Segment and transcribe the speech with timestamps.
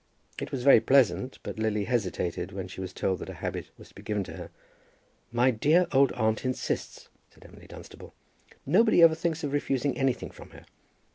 [0.39, 3.89] It was very pleasant, but Lily hesitated when she was told that a habit was
[3.89, 4.49] to be given to her.
[5.31, 8.15] "My dear old aunt insists," said Emily Dunstable.
[8.65, 10.65] "Nobody ever thinks of refusing anything from her.